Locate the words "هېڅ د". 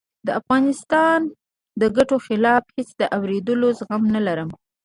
2.75-3.03